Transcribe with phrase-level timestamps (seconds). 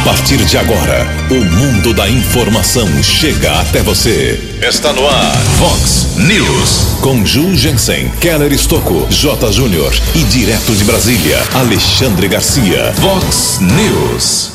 [0.00, 4.58] A partir de agora, o mundo da informação chega até você.
[4.66, 6.96] Está no ar, Fox News.
[7.02, 9.52] Com Ju Jensen, Keller Estocco, J.
[9.52, 12.94] Júnior e direto de Brasília, Alexandre Garcia.
[12.94, 14.52] Fox News.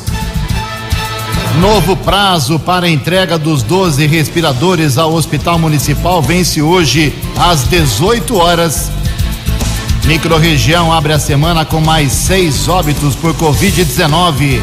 [1.60, 8.90] Novo prazo para entrega dos 12 respiradores ao Hospital Municipal vence hoje às 18 horas.
[10.06, 14.60] Microrregião abre a semana com mais seis óbitos por Covid-19.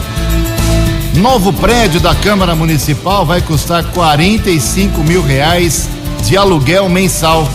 [1.16, 5.88] Novo prédio da Câmara Municipal vai custar 45 mil reais
[6.26, 7.48] de aluguel mensal.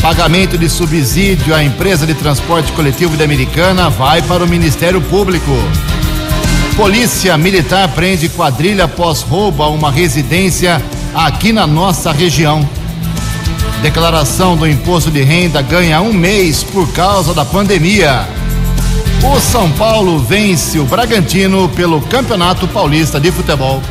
[0.00, 5.50] Pagamento de subsídio à empresa de transporte coletivo da Americana vai para o Ministério Público.
[6.76, 10.82] Polícia Militar prende quadrilha após roubo a uma residência
[11.14, 12.66] aqui na nossa região.
[13.82, 18.39] Declaração do imposto de renda ganha um mês por causa da pandemia.
[19.22, 23.82] O São Paulo vence o Bragantino pelo Campeonato Paulista de Futebol.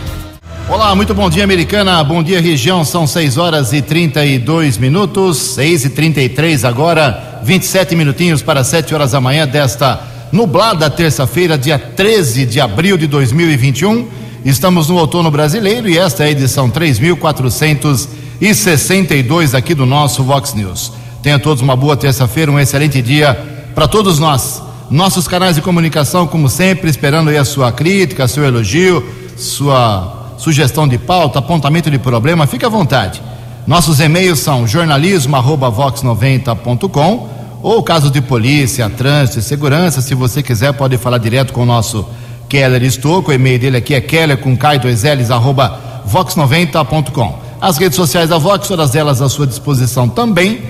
[0.68, 2.04] Olá, muito bom dia, americana.
[2.04, 2.84] Bom dia, região.
[2.84, 5.38] São 6 horas e 32 minutos.
[5.38, 7.42] 6 e 33 agora.
[7.44, 13.06] 27 minutinhos para 7 horas da manhã desta nublada terça-feira, dia 13 de abril de
[13.06, 14.08] 2021.
[14.44, 20.92] Estamos no outono brasileiro e esta é a edição 3462 aqui do nosso Vox News.
[21.22, 23.38] Tenha todos uma boa terça-feira, um excelente dia
[23.76, 24.69] para todos nós.
[24.90, 30.88] Nossos canais de comunicação, como sempre, esperando aí a sua crítica, seu elogio, sua sugestão
[30.88, 33.22] de pauta, apontamento de problema, fique à vontade.
[33.68, 37.30] Nossos e-mails são jornalismo@vox90.com
[37.62, 42.08] ou caso de polícia, trânsito segurança, se você quiser pode falar direto com o nosso
[42.48, 47.40] Keller Estouco, o e-mail dele aqui é keller com K2Ls arroba vox90.com.
[47.62, 50.62] As redes sociais da Vox, todas elas à sua disposição também.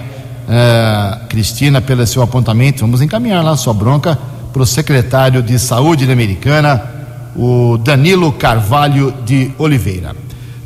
[0.50, 2.82] eh, Cristina, pelo seu apontamento.
[2.82, 4.18] Vamos encaminhar lá sua bronca
[4.52, 6.82] para o secretário de Saúde da Americana,
[7.36, 10.16] o Danilo Carvalho de Oliveira.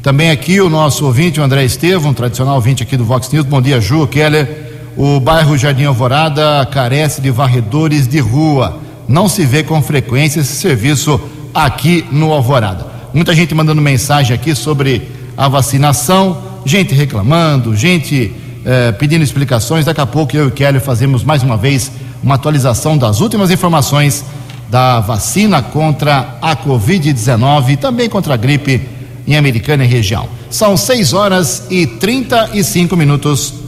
[0.02, 3.46] Também aqui o nosso ouvinte, o André Estevam, tradicional ouvinte aqui do Vox News.
[3.46, 4.67] Bom dia, Ju, Keller.
[4.98, 8.80] O bairro Jardim Alvorada carece de varredores de rua.
[9.08, 11.22] Não se vê com frequência esse serviço
[11.54, 12.88] aqui no Alvorada.
[13.14, 15.08] Muita gente mandando mensagem aqui sobre
[15.38, 18.34] a vacinação, gente reclamando, gente
[18.66, 19.86] eh, pedindo explicações.
[19.86, 21.92] Daqui a pouco eu e o Kelly fazemos mais uma vez
[22.24, 24.26] uma atualização das últimas informações
[24.68, 28.82] da vacina contra a Covid-19 e também contra a gripe
[29.28, 30.28] em Americana e região.
[30.50, 33.67] São 6 horas e 35 minutos.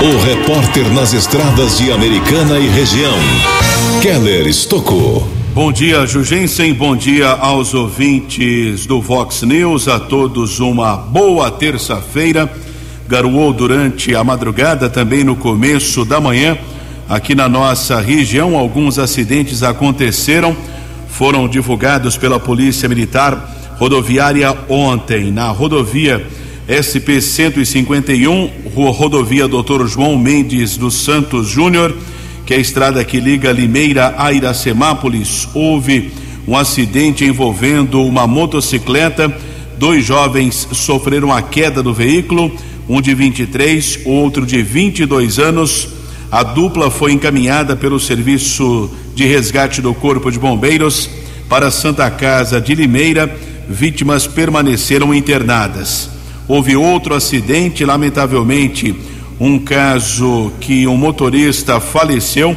[0.00, 3.18] O repórter nas estradas de Americana e região,
[4.00, 5.26] Keller Estocou.
[5.52, 6.72] Bom dia, Jugensen.
[6.72, 9.88] Bom dia aos ouvintes do Vox News.
[9.88, 12.48] A todos uma boa terça-feira.
[13.08, 16.56] Garoou durante a madrugada, também no começo da manhã.
[17.08, 20.56] Aqui na nossa região, alguns acidentes aconteceram,
[21.08, 26.24] foram divulgados pela Polícia Militar Rodoviária ontem, na rodovia
[26.68, 29.86] SP 151, rua rodovia Dr.
[29.86, 31.96] João Mendes dos Santos Júnior,
[32.44, 35.48] que é a estrada que liga Limeira a Iracemápolis.
[35.54, 36.12] Houve
[36.46, 39.34] um acidente envolvendo uma motocicleta.
[39.78, 42.54] Dois jovens sofreram a queda do veículo,
[42.86, 45.88] um de 23, outro de 22 anos.
[46.30, 51.08] A dupla foi encaminhada pelo serviço de resgate do Corpo de Bombeiros
[51.48, 53.34] para Santa Casa de Limeira.
[53.66, 56.17] Vítimas permaneceram internadas.
[56.48, 58.96] Houve outro acidente, lamentavelmente,
[59.38, 62.56] um caso que um motorista faleceu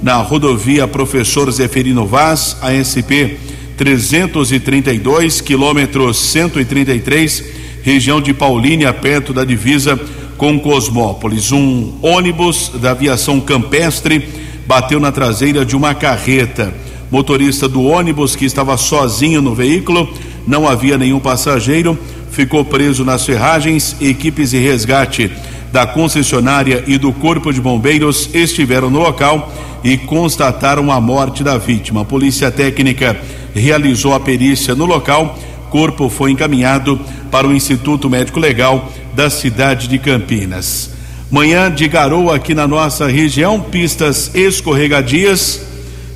[0.00, 3.36] na rodovia Professor Zeferino Vaz, ASP
[3.76, 7.44] 332, quilômetro 133,
[7.82, 9.98] região de Paulínia, perto da divisa
[10.36, 11.50] com Cosmópolis.
[11.50, 14.28] Um ônibus da aviação campestre
[14.64, 16.72] bateu na traseira de uma carreta.
[17.12, 20.08] Motorista do ônibus, que estava sozinho no veículo,
[20.46, 21.98] não havia nenhum passageiro,
[22.30, 23.94] ficou preso nas ferragens.
[24.00, 25.30] Equipes de resgate
[25.70, 29.52] da concessionária e do Corpo de Bombeiros estiveram no local
[29.84, 32.00] e constataram a morte da vítima.
[32.00, 33.20] A polícia técnica
[33.54, 35.38] realizou a perícia no local.
[35.68, 36.98] Corpo foi encaminhado
[37.30, 40.92] para o Instituto Médico Legal da cidade de Campinas.
[41.30, 45.71] Manhã de garoa aqui na nossa região, pistas escorregadias.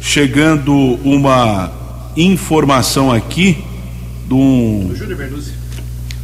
[0.07, 0.73] Chegando
[1.05, 1.69] uma
[2.17, 3.59] informação aqui
[4.25, 4.95] do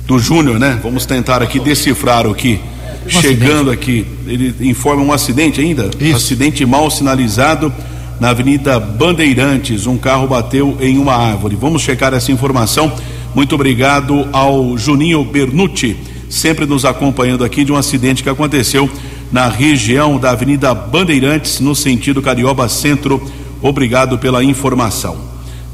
[0.06, 0.78] do Júnior, né?
[0.80, 2.60] Vamos tentar aqui decifrar o que
[3.04, 4.06] um chegando acidente.
[4.06, 4.06] aqui.
[4.24, 5.90] Ele informa um acidente ainda?
[5.98, 6.16] Isso.
[6.16, 7.72] Acidente mal sinalizado
[8.20, 9.84] na Avenida Bandeirantes.
[9.84, 11.56] Um carro bateu em uma árvore.
[11.56, 12.92] Vamos checar essa informação.
[13.34, 15.96] Muito obrigado ao Juninho Bernucci,
[16.30, 18.88] sempre nos acompanhando aqui de um acidente que aconteceu
[19.32, 23.20] na região da Avenida Bandeirantes, no sentido Carioba Centro.
[23.62, 25.16] Obrigado pela informação.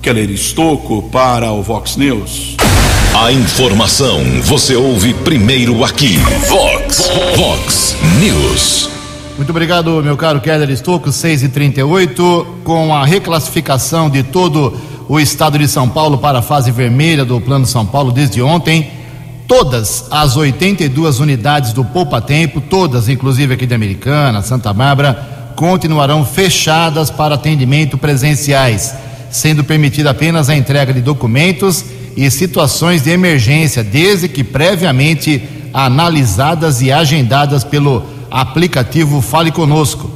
[0.03, 2.55] Keller Estocco para o Vox News.
[3.15, 6.19] A informação você ouve primeiro aqui.
[6.49, 8.91] Vox, Vox News.
[9.39, 14.77] Muito obrigado, meu caro Keller Estocco, 6 e 38 com a reclassificação de todo
[15.09, 18.91] o estado de São Paulo para a fase vermelha do Plano São Paulo desde ontem.
[19.47, 26.25] Todas as 82 unidades do Poupa Tempo, todas, inclusive aqui de Americana, Santa Bárbara, continuarão
[26.25, 28.95] fechadas para atendimento presenciais,
[29.29, 31.85] sendo permitida apenas a entrega de documentos
[32.17, 35.43] e situações de emergência, desde que previamente
[35.75, 40.09] analisadas e agendadas pelo aplicativo Fale Conosco,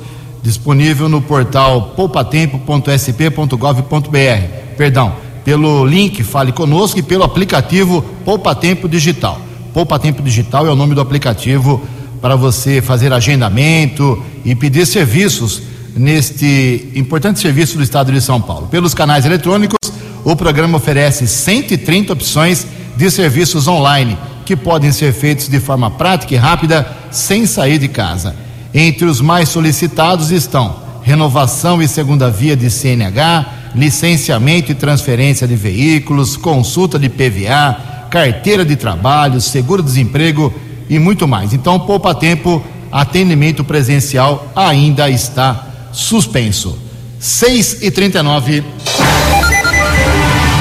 [0.45, 4.77] disponível no portal poupatempo.sp.gov.br.
[4.77, 5.13] Perdão,
[5.45, 9.41] pelo link Fale Conosco e pelo aplicativo Poupa Tempo Digital.
[9.75, 11.83] Poupa Tempo Digital é o nome do aplicativo
[12.23, 15.61] para você fazer agendamento e pedir serviços
[15.97, 18.69] neste importante serviço do Estado de São Paulo.
[18.69, 19.77] Pelos canais eletrônicos
[20.25, 22.65] o programa oferece 130 opções
[22.97, 24.17] de serviços online
[24.47, 28.37] que podem ser feitos de forma prática e rápida sem sair de casa.
[28.73, 35.57] Entre os mais solicitados estão renovação e segunda via de CNH, licenciamento e transferência de
[35.57, 40.55] veículos, consulta de PVA, carteira de trabalho, seguro-desemprego
[40.93, 41.55] e muito mais.
[41.55, 42.63] Então, poupa tempo,
[42.93, 46.79] atendimento presencial ainda está suspenso.
[47.19, 48.63] 6 e 39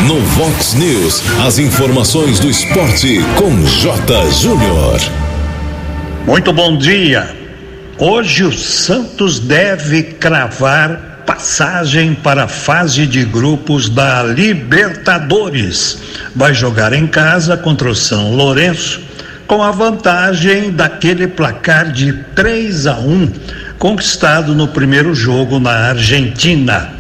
[0.08, 4.32] no Vox News, as informações do esporte com J.
[4.32, 5.02] Júnior.
[6.26, 7.36] Muito bom dia.
[8.00, 15.98] Hoje o Santos deve cravar passagem para a fase de grupos da Libertadores.
[16.34, 19.11] Vai jogar em casa contra o São Lourenço
[19.52, 23.34] com a vantagem daquele placar de 3 a 1
[23.78, 26.94] conquistado no primeiro jogo na Argentina.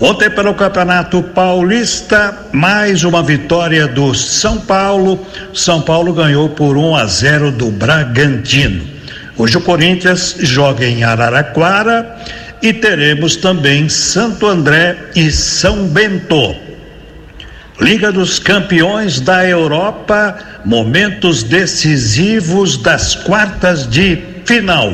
[0.00, 5.24] Ontem, pelo Campeonato Paulista, mais uma vitória do São Paulo.
[5.54, 8.84] São Paulo ganhou por 1 a 0 do Bragantino.
[9.36, 12.12] Hoje o Corinthians joga em Araraquara
[12.60, 16.67] e teremos também Santo André e São Bento.
[17.80, 24.92] Liga dos Campeões da Europa, momentos decisivos das quartas de final.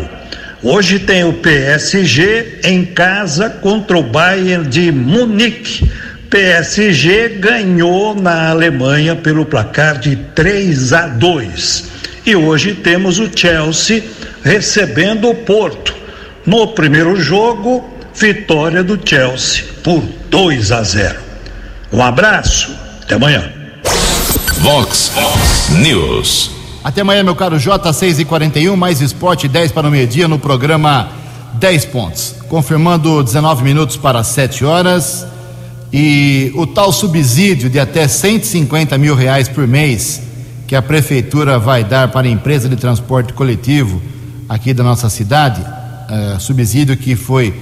[0.63, 5.91] Hoje tem o PSG em casa contra o Bayern de Munique.
[6.29, 11.85] PSG ganhou na Alemanha pelo placar de 3 a 2.
[12.27, 14.03] E hoje temos o Chelsea
[14.43, 15.95] recebendo o Porto.
[16.45, 21.24] No primeiro jogo, vitória do Chelsea por 2 a 0.
[21.95, 23.53] Um abraço, até amanhã.
[24.59, 25.13] Vox
[25.79, 26.51] News.
[26.83, 30.37] Até amanhã, meu caro J, 6 e 41 mais esporte 10 para o meio-dia no
[30.37, 31.09] programa
[31.53, 32.35] 10 pontos.
[32.49, 35.25] Confirmando 19 minutos para 7 horas.
[35.93, 40.21] E o tal subsídio de até 150 mil reais por mês
[40.67, 44.03] que a prefeitura vai dar para a empresa de transporte coletivo
[44.49, 45.65] aqui da nossa cidade,
[46.11, 47.55] é, subsídio que foi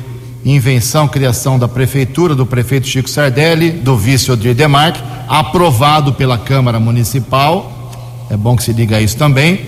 [0.45, 6.81] invenção, criação da prefeitura, do prefeito Chico Sardelli, do vice Odir Demarque, aprovado pela Câmara
[6.81, 7.73] Municipal
[8.33, 9.61] é bom que se diga isso também.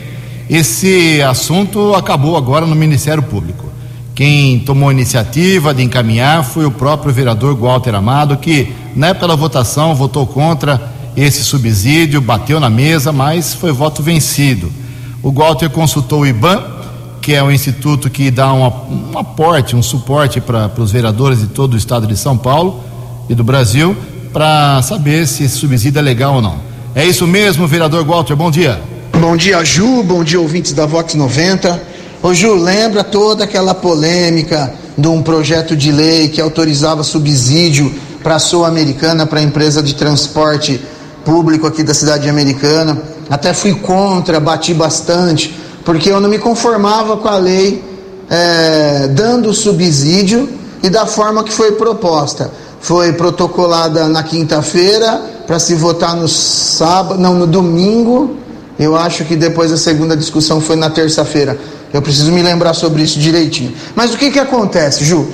[0.49, 3.69] Esse assunto acabou agora no Ministério Público.
[4.14, 9.28] Quem tomou a iniciativa de encaminhar foi o próprio vereador Walter Amado, que na época
[9.28, 10.81] da votação votou contra
[11.14, 14.73] esse subsídio, bateu na mesa, mas foi voto vencido.
[15.23, 16.62] O Walter consultou o IBAN,
[17.25, 18.66] que é o instituto que dá um,
[19.14, 22.85] um aporte, um suporte para os vereadores de todo o estado de São Paulo
[23.31, 23.97] e do Brasil,
[24.31, 26.57] para saber se esse subsídio é legal ou não.
[26.95, 28.78] É isso mesmo, vereador Walter, bom dia.
[29.19, 31.83] Bom dia, Ju, bom dia, ouvintes da Vox 90.
[32.23, 37.90] Ô Ju, lembra toda aquela polêmica de um projeto de lei que autorizava subsídio
[38.23, 40.78] para a Sul-Americana, para a empresa de transporte
[41.25, 43.00] público aqui da cidade americana?
[43.31, 47.84] Até fui contra, bati bastante, porque eu não me conformava com a lei
[48.30, 50.48] é, dando subsídio
[50.82, 52.50] e da forma que foi proposta.
[52.80, 58.36] Foi protocolada na quinta-feira para se votar no sábado, não, no domingo.
[58.78, 61.58] Eu acho que depois a segunda discussão foi na terça-feira.
[61.92, 63.72] Eu preciso me lembrar sobre isso direitinho.
[63.94, 65.26] Mas o que que acontece, Ju?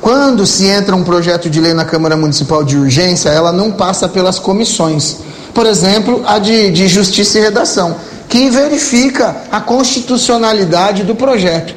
[0.00, 4.08] Quando se entra um projeto de lei na Câmara Municipal de urgência, ela não passa
[4.08, 5.16] pelas comissões.
[5.52, 7.96] Por exemplo, a de, de Justiça e Redação,
[8.28, 11.74] que verifica a constitucionalidade do projeto.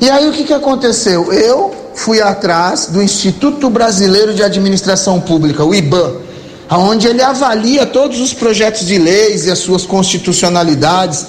[0.00, 1.32] E aí o que, que aconteceu?
[1.32, 6.12] Eu fui atrás do Instituto Brasileiro de Administração Pública, o IBAN,
[6.70, 11.26] onde ele avalia todos os projetos de leis e as suas constitucionalidades.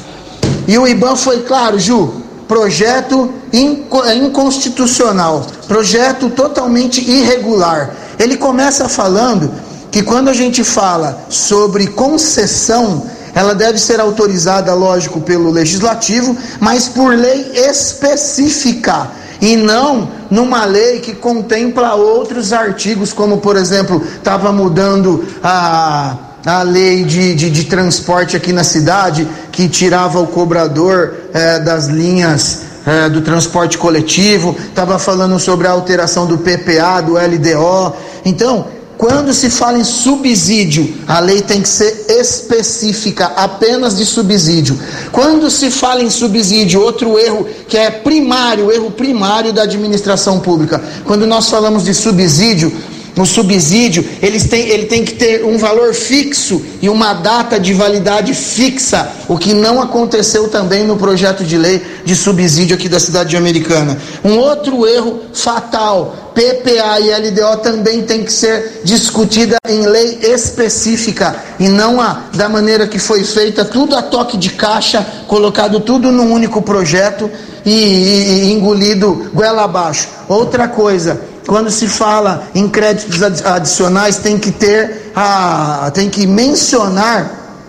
[0.67, 7.95] E o IBAN foi claro, Ju, projeto é inconstitucional, projeto totalmente irregular.
[8.19, 9.51] Ele começa falando
[9.91, 13.05] que quando a gente fala sobre concessão,
[13.37, 21.01] ela deve ser autorizada, lógico, pelo legislativo, mas por lei específica e não numa lei
[21.01, 27.65] que contempla outros artigos, como por exemplo, estava mudando a, a lei de, de, de,
[27.65, 34.55] transporte aqui na cidade, que tirava o cobrador é, das linhas é, do transporte coletivo,
[34.67, 37.95] estava falando sobre a alteração do PPA, do LDO.
[38.25, 38.65] Então,
[38.97, 44.77] quando se fala em subsídio, a lei tem que ser específica, apenas de subsídio.
[45.11, 50.81] Quando se fala em subsídio, outro erro que é primário, erro primário da administração pública.
[51.05, 52.73] Quando nós falamos de subsídio,
[53.17, 57.73] o subsídio eles têm, ele tem que ter um valor fixo e uma data de
[57.73, 62.99] validade fixa, o que não aconteceu também no projeto de lei de subsídio aqui da
[62.99, 63.97] cidade americana.
[64.23, 71.35] Um outro erro fatal, PPA e LDO também tem que ser discutida em lei específica
[71.59, 76.11] e não a, da maneira que foi feita, tudo a toque de caixa, colocado tudo
[76.11, 77.27] num único projeto
[77.65, 80.09] e, e, e engolido goela abaixo.
[80.29, 87.65] Outra coisa, quando se fala em créditos adicionais, tem que ter, a, tem que mencionar,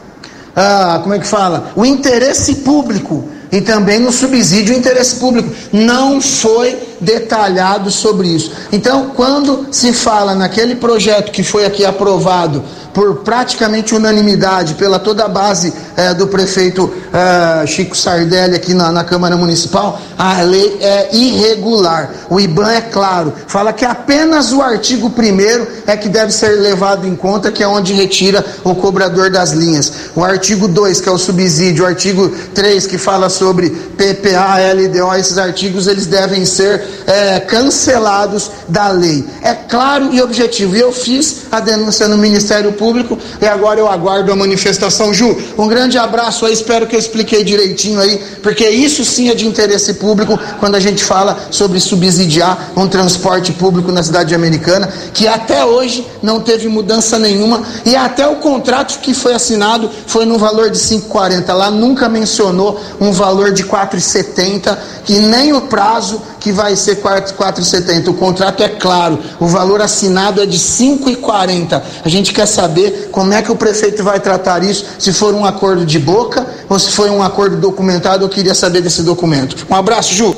[0.55, 1.73] a, como é que fala?
[1.75, 5.51] O interesse público e também no subsídio interesse público.
[5.73, 8.53] Não foi detalhado sobre isso.
[8.73, 12.63] Então, quando se fala naquele projeto que foi aqui aprovado
[12.99, 18.91] por praticamente unanimidade pela toda a base é, do prefeito é, Chico Sardelli aqui na,
[18.91, 22.11] na, Câmara Municipal, a lei é irregular.
[22.29, 27.07] O IBAN é claro, fala que apenas o artigo 1 é que deve ser levado
[27.07, 29.93] em conta, que é onde retira o cobrador das linhas.
[30.17, 35.15] O artigo 2, que é o subsídio, o artigo 3, que fala sobre PPA, LDO,
[35.15, 39.25] esses artigos eles devem ser é, cancelados da lei.
[39.43, 40.77] É claro e objetivo.
[40.77, 45.13] E eu fiz a denúncia no Ministério Público e agora eu aguardo a manifestação.
[45.13, 49.35] Ju, um grande abraço aí, espero que eu expliquei direitinho aí, porque isso sim é
[49.35, 54.89] de interesse público quando a gente fala sobre subsidiar um transporte público na cidade americana,
[55.13, 60.25] que até hoje não teve mudança nenhuma e até o contrato que foi assinado foi
[60.25, 61.53] no valor de 5,40.
[61.53, 64.77] Lá nunca mencionou um valor de 4,70
[65.09, 68.09] e nem o prazo que vai ser 4,70.
[68.09, 71.83] O contrato é claro, o valor assinado é de 5,40.
[72.03, 75.45] A gente quer saber como é que o prefeito vai tratar isso, se for um
[75.45, 78.25] acordo de boca ou se foi um acordo documentado.
[78.25, 79.67] Eu queria saber desse documento.
[79.69, 80.35] Um abraço, Ju.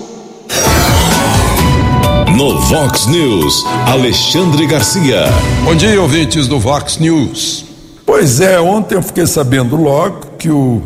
[2.36, 5.26] No Vox News, Alexandre Garcia.
[5.64, 7.66] Bom dia, ouvintes do Vox News.
[8.04, 10.82] Pois é, ontem eu fiquei sabendo logo que o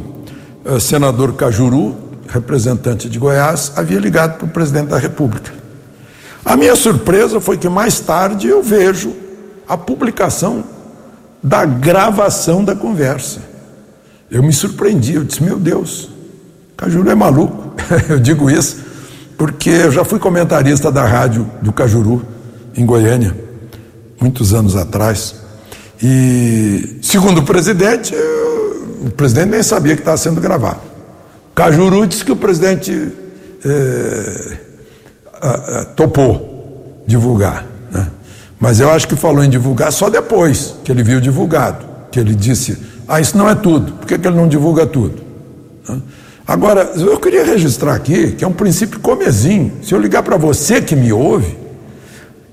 [0.66, 2.03] uh, senador Cajuru
[2.34, 5.52] representante de Goiás, havia ligado para o presidente da República.
[6.44, 9.14] A minha surpresa foi que mais tarde eu vejo
[9.68, 10.64] a publicação
[11.42, 13.40] da gravação da conversa.
[14.30, 16.10] Eu me surpreendi, eu disse: Meu Deus,
[16.76, 17.72] Cajuru é maluco.
[18.10, 18.82] eu digo isso
[19.38, 22.24] porque eu já fui comentarista da rádio do Cajuru,
[22.76, 23.36] em Goiânia,
[24.20, 25.36] muitos anos atrás.
[26.02, 30.93] E, segundo o presidente, eu, o presidente nem sabia que estava sendo gravado.
[31.54, 33.12] Cajuru disse que o presidente
[33.64, 34.58] é,
[35.40, 37.64] a, a, topou divulgar.
[37.90, 38.08] Né?
[38.58, 41.84] Mas eu acho que falou em divulgar só depois que ele viu divulgado.
[42.11, 43.92] Que ele disse: Ah, isso não é tudo.
[43.92, 45.23] Por que, que ele não divulga tudo?
[45.88, 46.00] Né?
[46.46, 49.73] Agora, eu queria registrar aqui que é um princípio comezinho.
[49.82, 51.56] Se eu ligar para você que me ouve,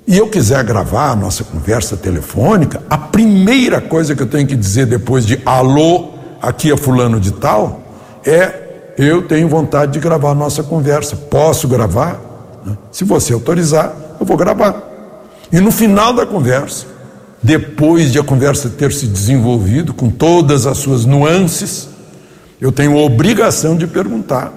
[0.07, 4.55] e eu quiser gravar a nossa conversa telefônica, a primeira coisa que eu tenho que
[4.55, 7.81] dizer depois de alô, aqui é fulano de tal,
[8.25, 8.60] é
[9.03, 11.15] eu tenho vontade de gravar nossa conversa.
[11.15, 12.19] Posso gravar?
[12.91, 14.79] Se você autorizar, eu vou gravar.
[15.51, 16.85] E no final da conversa,
[17.41, 21.89] depois de a conversa ter se desenvolvido com todas as suas nuances,
[22.59, 24.53] eu tenho a obrigação de perguntar.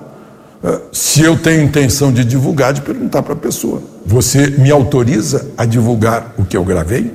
[0.63, 5.47] Eh, se eu tenho intenção de divulgar, de perguntar para a pessoa: Você me autoriza
[5.57, 7.11] a divulgar o que eu gravei?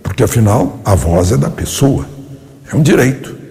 [0.00, 2.06] Porque afinal, a voz é da pessoa,
[2.72, 3.41] é um direito.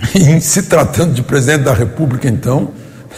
[0.14, 2.70] Em se tratando de presidente da República, então,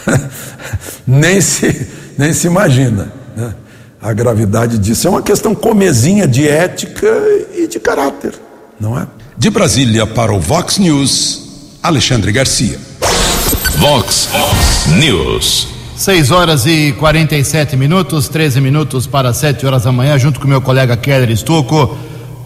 [1.06, 3.54] nem, se, nem se imagina né?
[4.00, 5.06] a gravidade disso.
[5.06, 7.06] É uma questão comezinha de ética
[7.54, 8.34] e de caráter,
[8.78, 9.06] não é?
[9.36, 12.78] De Brasília para o Vox News, Alexandre Garcia.
[13.78, 14.28] Vox
[14.98, 15.68] News.
[15.96, 20.60] 6 horas e 47 minutos, 13 minutos para 7 horas da manhã, junto com meu
[20.60, 21.96] colega Keller Estocco.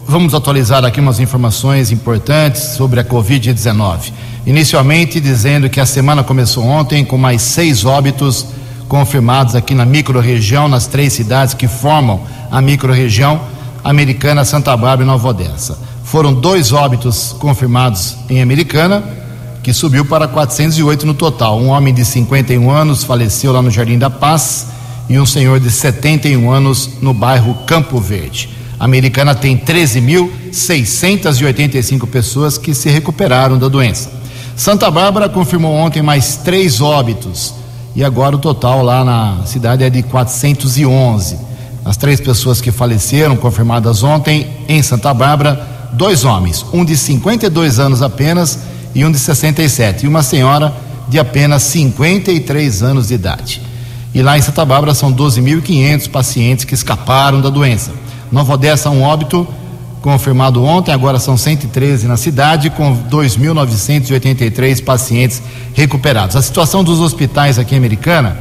[0.07, 4.11] Vamos atualizar aqui umas informações importantes sobre a Covid-19.
[4.45, 8.45] Inicialmente, dizendo que a semana começou ontem com mais seis óbitos
[8.89, 12.21] confirmados aqui na microrregião, nas três cidades que formam
[12.51, 13.39] a microrregião
[13.83, 15.77] americana, Santa Bárbara e Nova Odessa.
[16.03, 19.03] Foram dois óbitos confirmados em Americana,
[19.63, 21.59] que subiu para 408 no total.
[21.59, 24.67] Um homem de 51 anos faleceu lá no Jardim da Paz
[25.09, 28.49] e um senhor de 71 anos no bairro Campo Verde.
[28.79, 34.22] A americana tem 13.685 pessoas que se recuperaram da doença.
[34.55, 37.55] Santa Bárbara confirmou ontem mais três óbitos
[37.95, 41.37] e agora o total lá na cidade é de 411.
[41.83, 47.79] As três pessoas que faleceram, confirmadas ontem em Santa Bárbara, dois homens, um de 52
[47.79, 48.59] anos apenas
[48.93, 50.73] e um de 67, e uma senhora
[51.09, 53.61] de apenas 53 anos de idade.
[54.13, 57.91] E lá em Santa Bárbara são 12.500 pacientes que escaparam da doença.
[58.31, 59.47] Nova Odessa, um óbito
[60.03, 65.41] confirmado ontem, agora são 113 na cidade, com 2.983 pacientes
[65.73, 66.35] recuperados.
[66.35, 68.37] A situação dos hospitais aqui em Americana,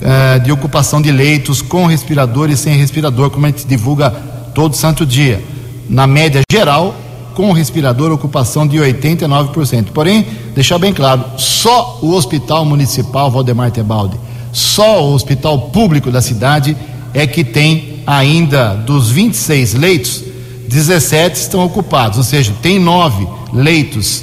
[0.00, 4.10] uh, de ocupação de leitos com respirador e sem respirador, como a gente divulga
[4.54, 5.44] todo santo dia.
[5.86, 6.94] Na média geral,
[7.34, 9.88] com respirador, ocupação de 89%.
[9.92, 14.18] Porém, deixar bem claro, só o Hospital Municipal Valdemar Tebaldi,
[14.50, 16.74] só o hospital público da cidade
[17.12, 20.24] é que tem ainda dos 26 leitos,
[20.68, 24.20] 17 estão ocupados, ou seja, tem nove leitos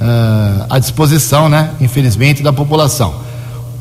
[0.00, 3.14] uh, à disposição, né, infelizmente, da população.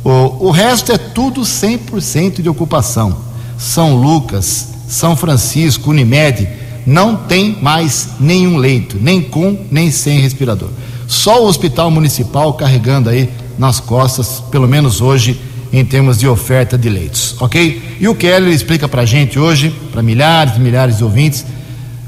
[0.04, 3.17] O, o resto é tudo 100% de ocupação.
[3.58, 6.47] São Lucas, São Francisco, Unimed,
[6.86, 10.69] não tem mais nenhum leito, nem com nem sem respirador.
[11.08, 15.39] Só o hospital municipal carregando aí nas costas, pelo menos hoje,
[15.71, 17.97] em termos de oferta de leitos, ok?
[17.99, 21.45] E o Keller explica para gente hoje, para milhares e milhares de ouvintes,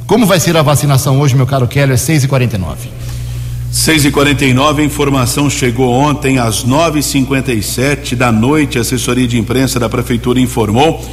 [0.07, 2.89] como vai ser a vacinação hoje, meu caro Keller, 6 e 49
[3.71, 8.77] 6 e 49 a informação chegou ontem às 9h57 da noite.
[8.77, 11.03] A assessoria de imprensa da Prefeitura informou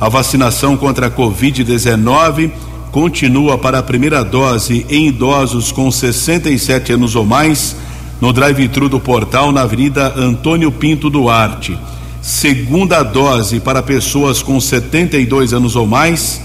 [0.00, 2.50] a vacinação contra a Covid-19
[2.92, 7.74] continua para a primeira dose em idosos com 67 anos ou mais
[8.20, 11.76] no drive-thru do portal na Avenida Antônio Pinto Duarte.
[12.20, 16.40] Segunda dose para pessoas com 72 anos ou mais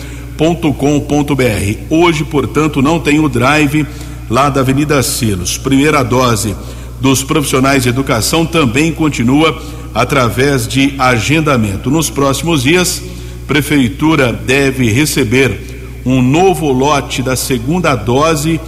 [0.77, 1.77] com.br.
[1.89, 3.87] Hoje, portanto, não tem o drive
[4.29, 5.57] lá da Avenida Silos.
[5.57, 6.53] Primeira dose
[6.99, 9.63] dos profissionais de educação também continua
[9.95, 11.89] através de agendamento.
[11.89, 13.01] Nos próximos dias,
[13.47, 15.76] prefeitura deve receber
[16.07, 18.59] um novo lote da segunda dose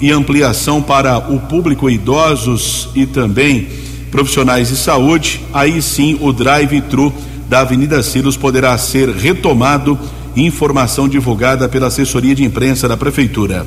[0.00, 3.68] e ampliação para o público idosos e também
[4.10, 5.42] profissionais de saúde.
[5.52, 7.12] Aí sim, o drive-thru
[7.48, 9.98] da Avenida Silos poderá ser retomado
[10.36, 13.66] Informação divulgada pela assessoria de imprensa da Prefeitura.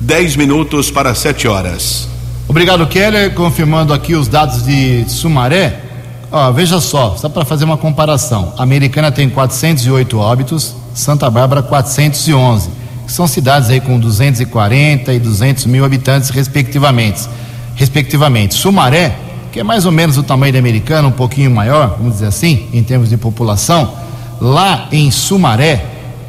[0.00, 2.08] 10 minutos para 7 horas.
[2.48, 3.34] Obrigado, Keller.
[3.34, 5.87] Confirmando aqui os dados de Sumaré.
[6.30, 8.52] Ó, veja só, só para fazer uma comparação.
[8.58, 12.68] A Americana tem 408 óbitos, Santa Bárbara 411.
[13.06, 17.26] São cidades aí com 240 e 200 mil habitantes, respectivamente.
[17.74, 18.54] Respectivamente.
[18.54, 19.16] Sumaré,
[19.50, 22.68] que é mais ou menos o tamanho da Americana, um pouquinho maior, vamos dizer assim,
[22.74, 23.94] em termos de população,
[24.38, 25.84] lá em Sumaré,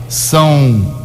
[0.07, 0.95] são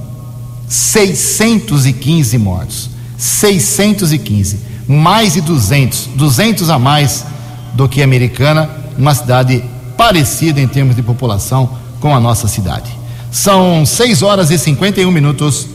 [0.68, 2.90] 615 mortos.
[3.18, 4.60] 615.
[4.86, 6.10] Mais de 200.
[6.14, 7.24] 200 a mais
[7.72, 9.64] do que a Americana, uma cidade
[9.96, 12.90] parecida em termos de população com a nossa cidade.
[13.30, 15.66] São 6 horas e 51 minutos.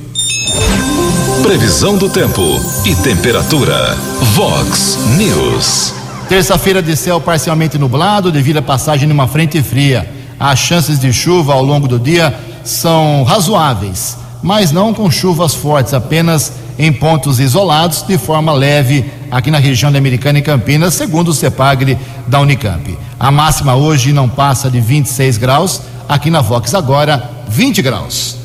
[1.42, 2.42] Previsão do tempo
[2.86, 3.96] e temperatura.
[4.34, 5.94] Vox News.
[6.28, 10.10] Terça-feira de céu parcialmente nublado devido à passagem de uma frente fria.
[10.40, 15.94] As chances de chuva ao longo do dia são razoáveis, mas não com chuvas fortes,
[15.94, 21.28] apenas em pontos isolados, de forma leve, aqui na região da Americana e Campinas, segundo
[21.28, 22.98] o CEPAGRE da Unicamp.
[23.20, 28.38] A máxima hoje não passa de 26 graus, aqui na Vox agora 20 graus.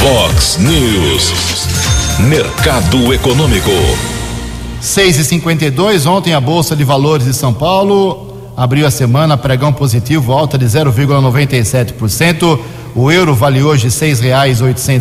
[0.00, 1.32] Vox News.
[2.20, 3.70] Mercado Econômico.
[4.80, 9.72] 6 e 52 ontem a Bolsa de Valores de São Paulo abriu a semana pregão
[9.72, 12.58] positivo, alta de 0,97%.
[12.94, 13.88] O euro vale hoje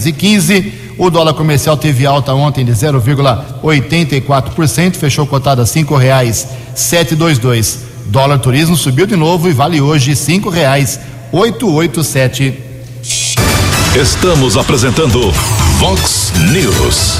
[0.06, 0.81] e quinze.
[1.02, 7.80] O dólar comercial teve alta ontem de 0,84%, fechou cotada cinco reais sete dois dois.
[8.06, 11.00] Dólar turismo subiu de novo e vale hoje cinco reais
[11.32, 12.54] oito oito sete.
[14.00, 15.32] Estamos apresentando
[15.80, 17.20] Vox News.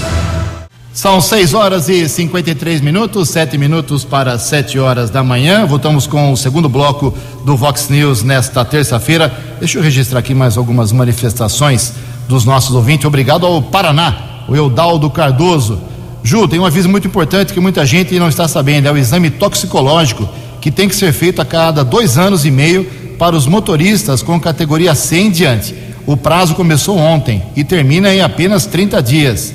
[0.94, 5.66] São 6 horas e 53 minutos, 7 minutos para 7 horas da manhã.
[5.66, 9.34] Voltamos com o segundo bloco do Vox News nesta terça-feira.
[9.58, 11.94] Deixa eu registrar aqui mais algumas manifestações
[12.28, 13.06] dos nossos ouvintes.
[13.06, 15.80] Obrigado ao Paraná, o Eudaldo Cardoso.
[16.24, 19.30] Ju, tem um aviso muito importante que muita gente não está sabendo: é o exame
[19.30, 20.28] toxicológico
[20.60, 22.86] que tem que ser feito a cada dois anos e meio
[23.18, 25.76] para os motoristas com categoria C em diante.
[26.06, 29.54] O prazo começou ontem e termina em apenas 30 dias.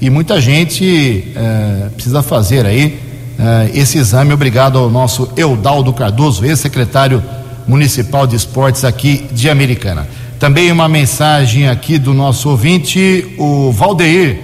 [0.00, 3.00] E muita gente eh, precisa fazer aí
[3.38, 4.32] eh, esse exame.
[4.32, 7.22] Obrigado ao nosso Eudaldo Cardoso, ex-secretário
[7.66, 10.06] municipal de esportes aqui de Americana.
[10.38, 14.38] Também uma mensagem aqui do nosso ouvinte, o Valdeir.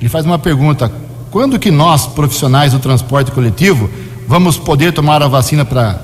[0.00, 0.90] Ele faz uma pergunta:
[1.30, 3.88] quando que nós, profissionais do transporte coletivo,
[4.26, 6.00] vamos poder tomar a vacina para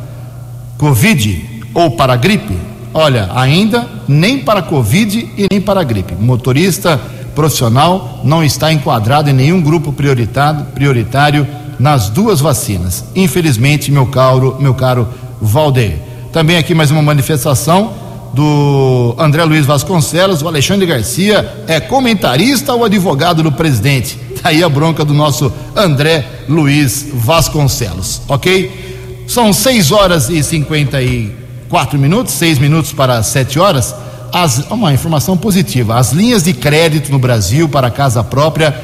[0.79, 2.57] Covid ou para gripe?
[2.95, 6.15] Olha, ainda nem para Covid e nem para gripe.
[6.15, 7.01] Motorista
[7.35, 11.47] profissional não está enquadrado em nenhum grupo prioritário,
[11.81, 13.05] nas duas vacinas.
[13.17, 15.09] Infelizmente, meu caro, meu caro
[15.41, 15.97] Valdeir.
[16.33, 18.02] Também aqui mais uma manifestação
[18.33, 24.19] do André Luiz Vasconcelos, o Alexandre Garcia é comentarista ou advogado do presidente.
[24.43, 29.25] Tá aí a bronca do nosso André Luiz Vasconcelos, ok?
[29.27, 33.95] São 6 horas e 54 minutos, 6 minutos para 7 horas.
[34.33, 38.75] As, uma informação positiva: as linhas de crédito no Brasil para casa própria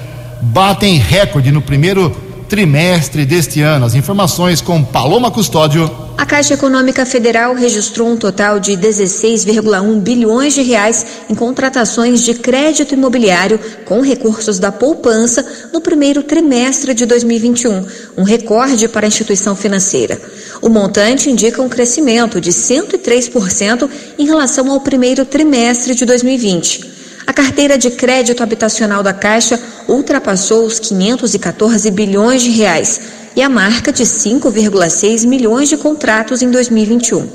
[0.40, 2.14] batem recorde no primeiro
[2.48, 3.84] trimestre deste ano.
[3.84, 6.08] As informações com Paloma Custódio.
[6.16, 12.34] A Caixa Econômica Federal registrou um total de 16,1 bilhões de reais em contratações de
[12.34, 19.08] crédito imobiliário com recursos da poupança no primeiro trimestre de 2021, um recorde para a
[19.08, 20.20] instituição financeira.
[20.61, 26.97] O montante indica um crescimento de 103% em relação ao primeiro trimestre de 2020.
[27.28, 32.98] A carteira de crédito habitacional da Caixa ultrapassou os 514 bilhões de reais
[33.36, 37.28] e a marca de 5,6 milhões de contratos em 2021.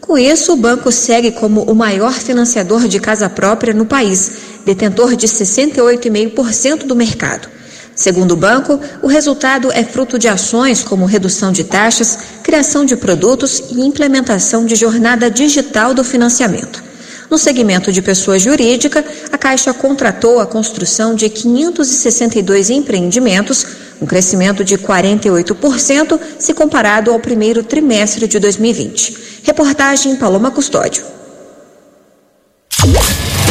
[0.00, 5.14] Com isso, o banco segue como o maior financiador de casa própria no país, detentor
[5.14, 7.46] de 68,5% do mercado.
[7.94, 12.96] Segundo o banco, o resultado é fruto de ações como redução de taxas, criação de
[12.96, 16.86] produtos e implementação de jornada digital do financiamento.
[17.30, 23.66] No segmento de pessoa jurídica, a Caixa contratou a construção de 562 empreendimentos,
[24.00, 29.40] um crescimento de 48% se comparado ao primeiro trimestre de 2020.
[29.42, 31.04] Reportagem Paloma Custódio.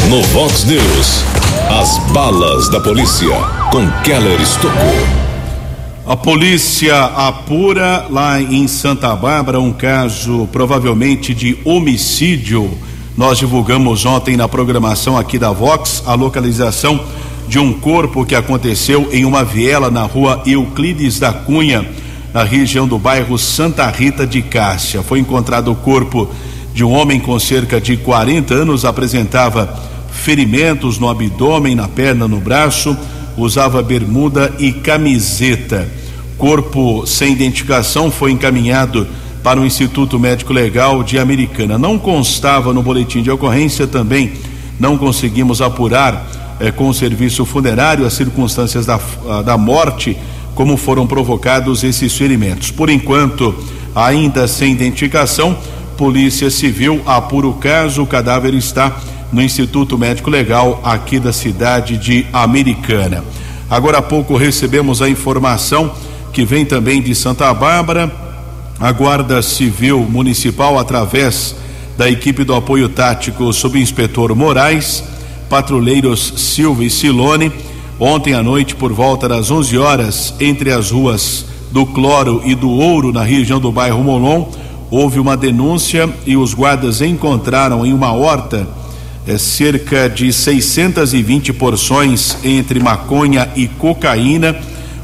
[0.10, 1.24] No Vox News,
[1.70, 3.36] as balas da polícia
[3.72, 5.26] com Keller Estocou.
[6.08, 12.78] A polícia apura lá em Santa Bárbara um caso provavelmente de homicídio.
[13.18, 17.00] Nós divulgamos ontem na programação aqui da Vox a localização
[17.48, 21.88] de um corpo que aconteceu em uma viela na rua Euclides da Cunha,
[22.34, 25.02] na região do bairro Santa Rita de Cássia.
[25.02, 26.30] Foi encontrado o corpo
[26.74, 32.42] de um homem com cerca de 40 anos, apresentava ferimentos no abdômen, na perna, no
[32.42, 32.98] braço,
[33.38, 35.90] usava bermuda e camiseta.
[36.38, 39.08] Corpo sem identificação foi encaminhado
[39.46, 41.78] para o Instituto Médico Legal de Americana.
[41.78, 44.34] Não constava no boletim de ocorrência também,
[44.80, 46.28] não conseguimos apurar
[46.60, 50.18] eh, com o serviço funerário as circunstâncias da, ah, da morte,
[50.56, 52.72] como foram provocados esses ferimentos.
[52.72, 53.54] Por enquanto,
[53.94, 55.56] ainda sem identificação,
[55.96, 58.98] Polícia Civil apura o caso, o cadáver está
[59.32, 63.24] no Instituto Médico Legal aqui da cidade de Americana.
[63.70, 65.92] Agora há pouco recebemos a informação
[66.34, 68.25] que vem também de Santa Bárbara,
[68.80, 71.56] a Guarda Civil Municipal, através
[71.98, 75.04] da equipe do apoio tático subinspetor Moraes,
[75.50, 77.52] patrulheiros Silva e Silone,
[78.00, 82.70] ontem à noite por volta das 11 horas, entre as ruas do Cloro e do
[82.70, 84.50] Ouro, na região do bairro Molon,
[84.92, 88.68] houve uma denúncia e os guardas encontraram em uma horta
[89.26, 94.56] eh, cerca de 620 porções entre maconha e cocaína.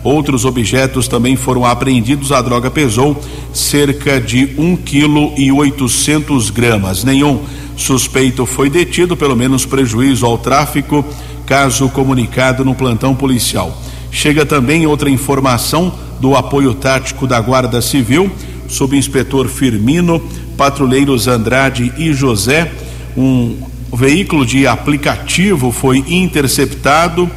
[0.03, 2.31] Outros objetos também foram apreendidos.
[2.31, 3.19] A droga pesou
[3.53, 7.03] cerca de 1 quilo e 800 gramas.
[7.03, 7.41] Nenhum
[7.77, 11.05] suspeito foi detido, pelo menos prejuízo ao tráfico,
[11.45, 13.79] caso comunicado no plantão policial.
[14.11, 18.31] Chega também outra informação do apoio tático da Guarda Civil,
[18.67, 20.21] subinspetor Firmino,
[20.57, 22.71] patrulheiros Andrade e José.
[23.15, 23.57] Um
[23.93, 27.29] veículo de aplicativo foi interceptado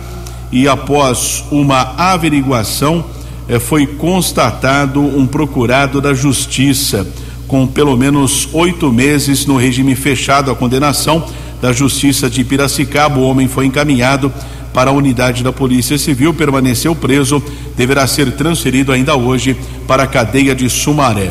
[0.51, 3.05] e, após uma averiguação,
[3.49, 7.07] eh, foi constatado um procurado da Justiça
[7.47, 11.25] com pelo menos oito meses no regime fechado a condenação
[11.61, 13.19] da Justiça de Piracicaba.
[13.19, 14.33] O homem foi encaminhado
[14.73, 17.43] para a unidade da Polícia Civil, permaneceu preso,
[17.77, 21.31] deverá ser transferido ainda hoje para a cadeia de Sumaré.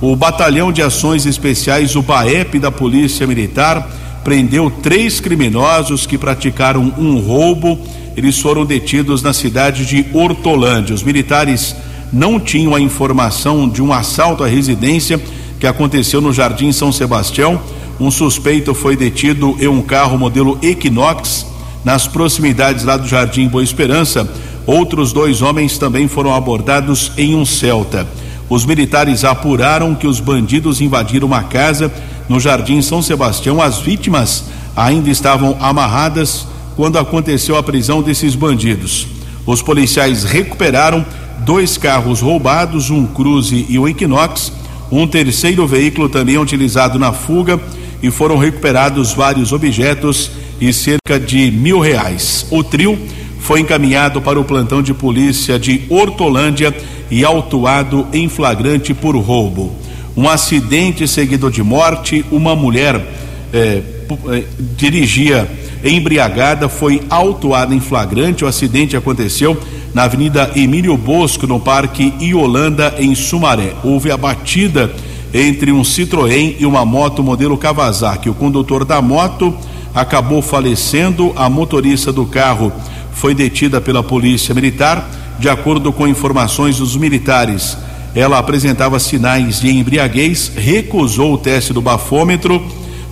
[0.00, 3.88] O Batalhão de Ações Especiais, o BAEP da Polícia Militar,
[4.24, 7.78] prendeu três criminosos que praticaram um roubo.
[8.16, 10.94] Eles foram detidos na cidade de Hortolândia.
[10.94, 11.74] Os militares
[12.12, 15.20] não tinham a informação de um assalto à residência
[15.58, 17.60] que aconteceu no Jardim São Sebastião.
[18.00, 21.46] Um suspeito foi detido em um carro modelo Equinox
[21.84, 24.28] nas proximidades lá do Jardim Boa Esperança.
[24.66, 28.06] Outros dois homens também foram abordados em um Celta.
[28.48, 31.92] Os militares apuraram que os bandidos invadiram uma casa
[32.28, 33.62] no Jardim São Sebastião.
[33.62, 34.44] As vítimas
[34.76, 36.46] ainda estavam amarradas
[36.80, 39.06] quando aconteceu a prisão desses bandidos.
[39.44, 41.04] Os policiais recuperaram
[41.40, 44.50] dois carros roubados, um Cruze e um Equinox
[44.90, 47.60] um terceiro veículo também utilizado na fuga
[48.02, 52.46] e foram recuperados vários objetos e cerca de mil reais.
[52.50, 52.98] O trio
[53.40, 56.74] foi encaminhado para o plantão de polícia de Hortolândia
[57.10, 59.76] e autuado em flagrante por roubo.
[60.16, 62.96] Um acidente seguido de morte, uma mulher
[63.52, 63.82] eh,
[64.30, 64.44] eh,
[64.78, 68.44] dirigia embriagada, foi autuada em flagrante.
[68.44, 69.58] O acidente aconteceu
[69.94, 73.74] na Avenida Emílio Bosco, no Parque Iolanda, em Sumaré.
[73.82, 74.92] Houve a batida
[75.32, 78.28] entre um Citroën e uma moto modelo Kawasaki.
[78.28, 79.54] O condutor da moto
[79.94, 82.72] acabou falecendo, a motorista do carro
[83.12, 85.08] foi detida pela Polícia Militar.
[85.38, 87.76] De acordo com informações dos militares,
[88.14, 92.62] ela apresentava sinais de embriaguez, recusou o teste do bafômetro,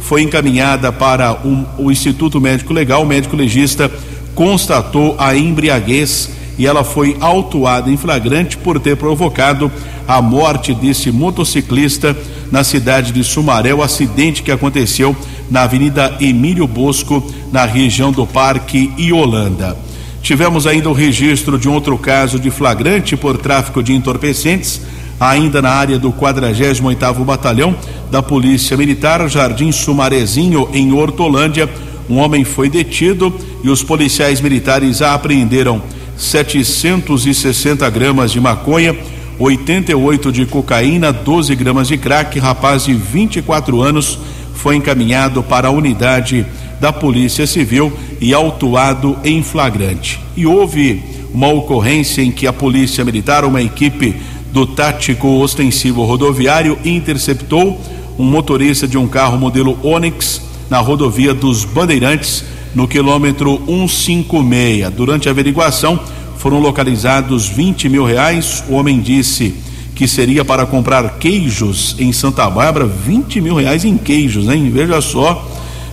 [0.01, 3.03] foi encaminhada para um, o Instituto Médico Legal.
[3.03, 3.91] O médico legista
[4.35, 9.71] constatou a embriaguez e ela foi autuada em flagrante por ter provocado
[10.07, 12.17] a morte desse motociclista
[12.51, 15.15] na cidade de Sumaré, o acidente que aconteceu
[15.51, 19.77] na Avenida Emílio Bosco, na região do Parque Iolanda.
[20.23, 24.81] Tivemos ainda o registro de um outro caso de flagrante por tráfico de entorpecentes,
[25.21, 27.75] ainda na área do 48º Batalhão
[28.11, 31.69] da Polícia Militar, Jardim Sumarezinho, em Hortolândia.
[32.09, 35.83] Um homem foi detido e os policiais militares apreenderam
[36.17, 38.97] 760 gramas de maconha,
[39.39, 42.39] 88 de cocaína, 12 gramas de crack.
[42.39, 44.19] Rapaz de 24 anos
[44.55, 46.45] foi encaminhado para a unidade
[46.81, 50.21] da Polícia Civil e autuado em flagrante.
[50.37, 51.03] E houve
[51.33, 54.17] uma ocorrência em que a Polícia Militar, uma equipe
[54.53, 57.81] do Tático Ostensivo Rodoviário, interceptou
[58.19, 64.91] um motorista de um carro modelo Onix na rodovia dos Bandeirantes no quilômetro 156.
[64.95, 65.99] Durante a averiguação,
[66.37, 68.63] foram localizados 20 mil reais.
[68.69, 69.55] O homem disse
[69.95, 74.71] que seria para comprar queijos em Santa Bárbara, 20 mil reais em queijos, hein?
[74.71, 75.49] Veja só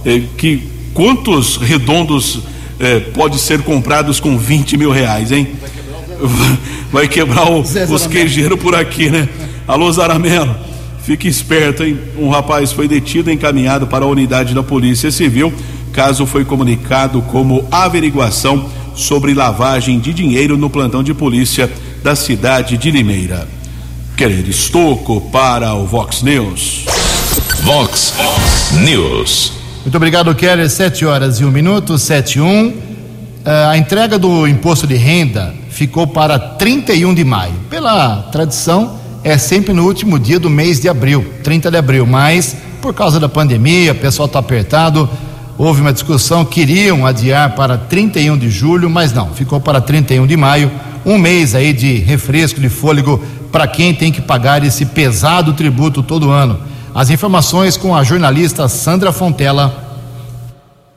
[0.05, 0.61] eh, que
[0.93, 2.41] quantos redondos
[2.79, 5.47] eh, pode ser comprados com 20 mil reais, hein?
[6.91, 9.28] Vai quebrar o, os queijeiros por aqui, né?
[9.67, 10.56] Alô, Zaramelo,
[11.04, 11.99] fique esperto, hein?
[12.17, 15.54] Um rapaz foi detido e encaminhado para a unidade da Polícia Civil
[15.95, 21.71] caso foi comunicado como averiguação sobre lavagem de dinheiro no plantão de polícia
[22.04, 23.47] da cidade de Limeira.
[24.17, 26.86] Querer Estoco para o Vox News.
[27.63, 28.13] Vox
[28.84, 29.54] News.
[29.84, 30.69] Muito obrigado, Keller.
[30.69, 32.67] Sete horas e um minuto, sete e um.
[32.67, 37.51] Uh, a entrega do imposto de renda ficou para 31 de maio.
[37.69, 42.55] Pela tradição, é sempre no último dia do mês de abril, 30 de abril, mas
[42.81, 45.09] por causa da pandemia, o pessoal está apertado,
[45.57, 50.38] houve uma discussão, queriam adiar para 31 de julho, mas não, ficou para 31 de
[50.38, 50.71] maio,
[51.05, 56.01] um mês aí de refresco, de fôlego para quem tem que pagar esse pesado tributo
[56.01, 56.57] todo ano.
[56.93, 59.85] As informações com a jornalista Sandra Fontela.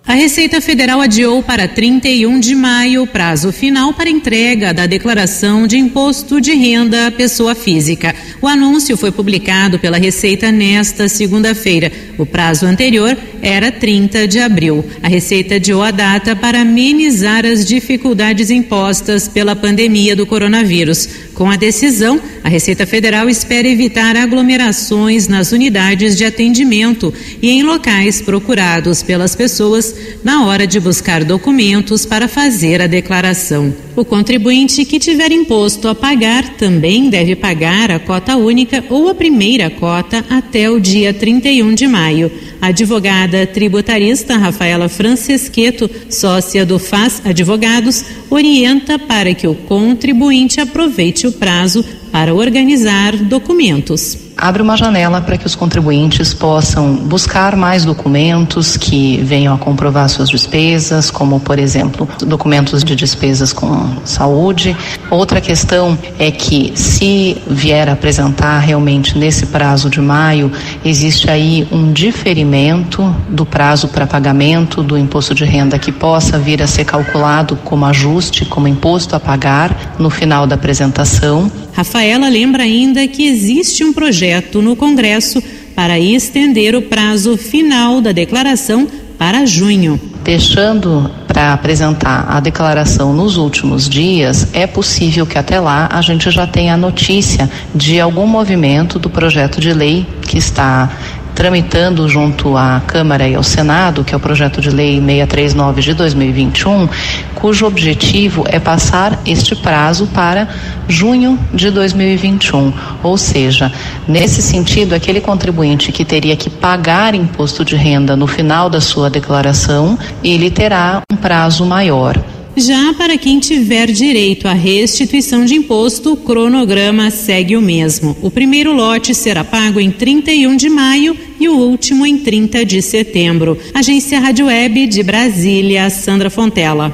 [0.08, 5.66] A Receita Federal adiou para 31 de maio o prazo final para entrega da declaração
[5.66, 8.14] de imposto de renda à pessoa física.
[8.40, 11.92] O anúncio foi publicado pela Receita nesta segunda-feira.
[12.16, 14.82] O prazo anterior era 30 de abril.
[15.02, 21.06] A Receita adiou a data para amenizar as dificuldades impostas pela pandemia do coronavírus.
[21.34, 27.62] Com a decisão, a Receita Federal espera evitar aglomerações nas unidades de atendimento e em
[27.62, 33.72] locais procurados pelas pessoas na hora de buscar documentos para fazer a declaração.
[33.96, 39.14] O contribuinte que tiver imposto a pagar também deve pagar a cota única ou a
[39.14, 42.30] primeira cota até o dia 31 de maio.
[42.60, 51.26] A advogada tributarista Rafaela Francesqueto, sócia do FAS Advogados, orienta para que o contribuinte aproveite
[51.26, 57.84] o prazo para organizar documentos abre uma janela para que os contribuintes possam buscar mais
[57.84, 64.76] documentos que venham a comprovar suas despesas, como, por exemplo, documentos de despesas com saúde.
[65.10, 70.52] Outra questão é que, se vier a apresentar realmente nesse prazo de maio,
[70.84, 76.62] existe aí um diferimento do prazo para pagamento do imposto de renda que possa vir
[76.62, 81.50] a ser calculado como ajuste, como imposto a pagar no final da apresentação.
[81.78, 85.40] Rafaela lembra ainda que existe um projeto no Congresso
[85.76, 88.84] para estender o prazo final da declaração
[89.16, 90.00] para junho.
[90.24, 96.28] Deixando para apresentar a declaração nos últimos dias, é possível que até lá a gente
[96.32, 100.90] já tenha notícia de algum movimento do projeto de lei que está
[101.38, 105.94] tramitando junto à Câmara e ao Senado, que é o projeto de lei 639 de
[105.94, 106.88] 2021,
[107.36, 110.48] cujo objetivo é passar este prazo para
[110.88, 112.72] junho de 2021.
[113.04, 113.70] Ou seja,
[114.08, 119.08] nesse sentido, aquele contribuinte que teria que pagar imposto de renda no final da sua
[119.08, 122.20] declaração, ele terá um prazo maior.
[122.58, 128.16] Já para quem tiver direito à restituição de imposto, o cronograma segue o mesmo.
[128.20, 132.82] O primeiro lote será pago em 31 de maio e o último em 30 de
[132.82, 133.56] setembro.
[133.72, 136.92] Agência Rádio Web de Brasília, Sandra Fontela.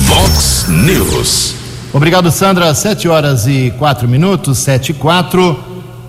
[0.00, 1.54] Vox News.
[1.92, 2.74] Obrigado, Sandra.
[2.74, 5.56] Sete horas e quatro minutos, sete e quatro.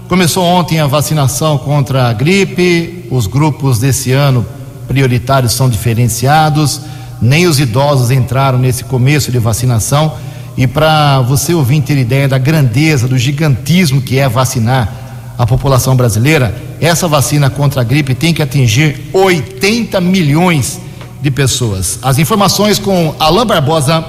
[0.07, 3.05] Começou ontem a vacinação contra a gripe.
[3.11, 4.43] Os grupos desse ano
[4.87, 6.81] prioritários são diferenciados
[7.21, 10.13] nem os idosos entraram nesse começo de vacinação.
[10.57, 14.91] E para você ouvir ter ideia da grandeza, do gigantismo que é vacinar
[15.37, 20.79] a população brasileira, essa vacina contra a gripe tem que atingir 80 milhões
[21.21, 21.99] de pessoas.
[22.01, 24.03] As informações com Alain Barbosa.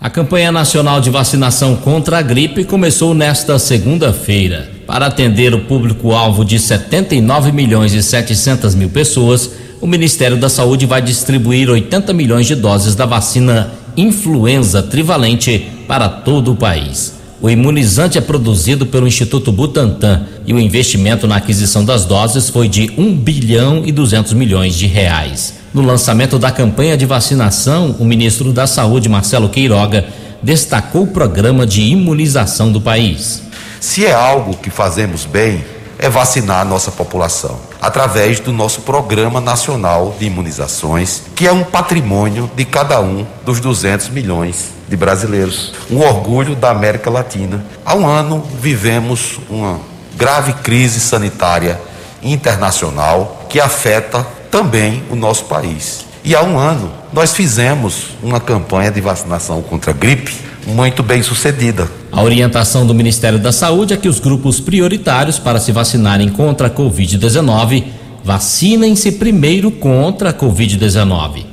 [0.00, 4.70] A campanha nacional de vacinação contra a gripe começou nesta segunda-feira.
[4.86, 10.86] Para atender o público-alvo de 79 milhões e 700 mil pessoas, o Ministério da Saúde
[10.86, 17.14] vai distribuir 80 milhões de doses da vacina influenza trivalente para todo o país.
[17.40, 22.68] O imunizante é produzido pelo Instituto Butantan e o investimento na aquisição das doses foi
[22.68, 25.54] de 1 bilhão e 200 milhões de reais.
[25.74, 30.06] No lançamento da campanha de vacinação, o ministro da Saúde, Marcelo Queiroga,
[30.42, 33.42] destacou o programa de imunização do país.
[33.80, 35.62] Se é algo que fazemos bem,
[36.04, 41.64] é vacinar a nossa população através do nosso Programa Nacional de Imunizações, que é um
[41.64, 45.72] patrimônio de cada um dos 200 milhões de brasileiros.
[45.90, 47.64] Um orgulho da América Latina.
[47.86, 49.80] Há um ano vivemos uma
[50.14, 51.80] grave crise sanitária
[52.22, 56.04] internacional que afeta também o nosso país.
[56.22, 60.34] E há um ano nós fizemos uma campanha de vacinação contra a gripe
[60.66, 61.88] muito bem sucedida.
[62.10, 66.68] A orientação do Ministério da Saúde é que os grupos prioritários para se vacinarem contra
[66.68, 67.84] a Covid-19
[68.24, 71.44] vacinem-se primeiro contra a Covid-19.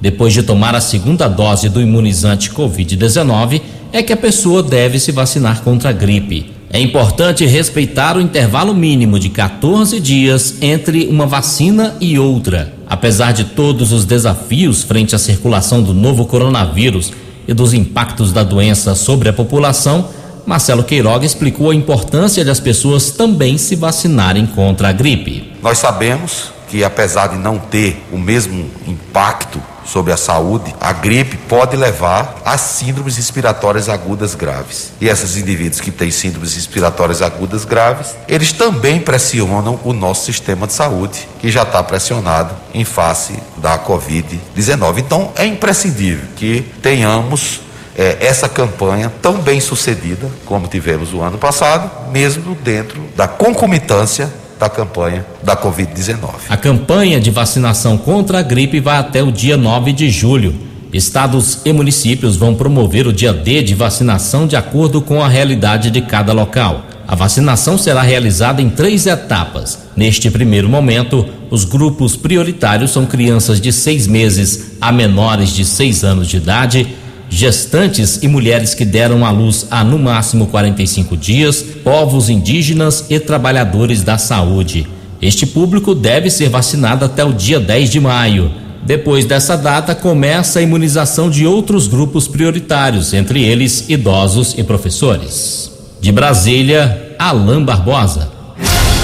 [0.00, 3.60] Depois de tomar a segunda dose do imunizante Covid-19,
[3.92, 6.52] é que a pessoa deve se vacinar contra a gripe.
[6.72, 12.72] É importante respeitar o intervalo mínimo de 14 dias entre uma vacina e outra.
[12.88, 17.12] Apesar de todos os desafios frente à circulação do novo coronavírus,
[17.50, 20.08] e dos impactos da doença sobre a população,
[20.46, 25.52] Marcelo Queiroga explicou a importância de as pessoas também se vacinarem contra a gripe.
[25.60, 31.36] Nós sabemos que, apesar de não ter o mesmo impacto sobre a saúde, a gripe
[31.36, 34.92] pode levar a síndromes respiratórias agudas graves.
[35.00, 40.66] E esses indivíduos que têm síndromes respiratórias agudas graves, eles também pressionam o nosso sistema
[40.66, 44.98] de saúde, que já está pressionado em face da Covid-19.
[44.98, 47.60] Então, é imprescindível que tenhamos
[47.96, 54.32] é, essa campanha tão bem sucedida como tivemos o ano passado, mesmo dentro da concomitância
[54.60, 56.18] da campanha da Covid-19.
[56.50, 60.54] A campanha de vacinação contra a gripe vai até o dia 9 de julho.
[60.92, 65.90] Estados e municípios vão promover o dia D de vacinação de acordo com a realidade
[65.90, 66.84] de cada local.
[67.08, 69.78] A vacinação será realizada em três etapas.
[69.96, 76.04] Neste primeiro momento, os grupos prioritários são crianças de seis meses a menores de seis
[76.04, 76.86] anos de idade,
[77.30, 83.18] gestantes e mulheres que deram à luz há no máximo 45 dias, povos indígenas e
[83.20, 84.86] trabalhadores da saúde.
[85.22, 88.50] Este público deve ser vacinado até o dia 10 de maio.
[88.82, 95.70] Depois dessa data, começa a imunização de outros grupos prioritários, entre eles idosos e professores.
[96.00, 98.32] De Brasília, Alain Barbosa.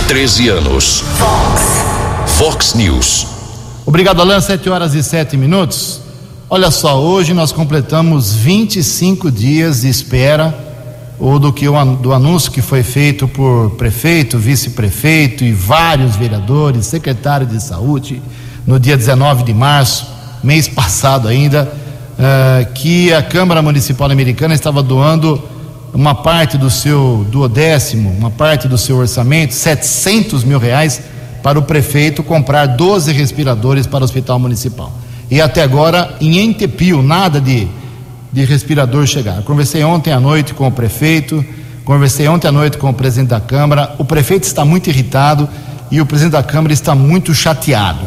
[0.09, 1.05] 13 anos.
[1.19, 1.63] Fox.
[2.39, 3.27] Fox News.
[3.85, 4.41] Obrigado, Alain.
[4.41, 6.06] 7 horas e 7 minutos.
[6.49, 10.57] Olha só, hoje nós completamos 25 dias de espera
[11.19, 11.67] ou do que
[12.01, 18.23] do anúncio que foi feito por prefeito, vice-prefeito e vários vereadores, secretário de saúde,
[18.65, 20.07] no dia 19 de março,
[20.41, 25.43] mês passado ainda, uh, que a Câmara Municipal Americana estava doando
[25.93, 31.03] uma parte do seu duodécimo, uma parte do seu orçamento, 700 mil reais,
[31.43, 34.93] para o prefeito comprar 12 respiradores para o Hospital Municipal
[35.31, 37.67] e até agora em Entepio, nada de,
[38.33, 39.43] de respirador chegar.
[39.43, 41.45] Conversei ontem à noite com o prefeito,
[41.85, 43.95] conversei ontem à noite com o presidente da Câmara.
[43.99, 45.49] O prefeito está muito irritado
[45.91, 48.07] e o presidente da Câmara está muito chateado.